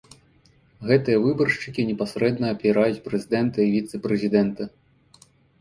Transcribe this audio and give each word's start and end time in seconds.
Гэтыя 0.91 1.17
выбаршчыкі 1.25 1.85
непасрэдна 1.91 2.47
абіраюць 2.55 3.03
прэзідэнта 3.09 3.57
і 3.69 3.73
віцэ-прэзідэнта. 3.77 4.63